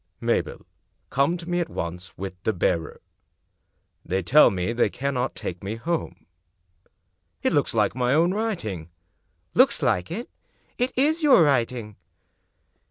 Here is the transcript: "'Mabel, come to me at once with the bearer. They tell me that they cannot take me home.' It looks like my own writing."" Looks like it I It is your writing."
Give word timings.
"'Mabel, 0.33 0.65
come 1.11 1.37
to 1.37 1.47
me 1.47 1.59
at 1.59 1.69
once 1.69 2.17
with 2.17 2.33
the 2.41 2.53
bearer. 2.53 3.01
They 4.03 4.23
tell 4.23 4.49
me 4.49 4.69
that 4.69 4.73
they 4.77 4.89
cannot 4.89 5.35
take 5.35 5.63
me 5.63 5.75
home.' 5.75 6.25
It 7.43 7.53
looks 7.53 7.75
like 7.75 7.93
my 7.93 8.11
own 8.15 8.33
writing."" 8.33 8.89
Looks 9.53 9.83
like 9.83 10.09
it 10.09 10.27
I 10.79 10.85
It 10.85 10.93
is 10.97 11.21
your 11.21 11.43
writing." 11.43 11.97